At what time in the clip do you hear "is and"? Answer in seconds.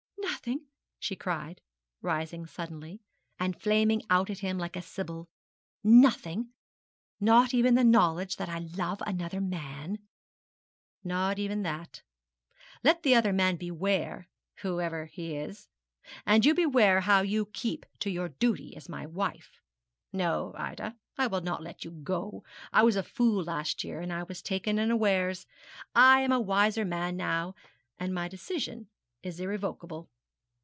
15.35-16.43